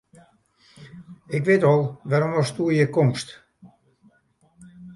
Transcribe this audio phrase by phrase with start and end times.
[1.37, 3.27] Ik wit al wêrom ast hjir komst.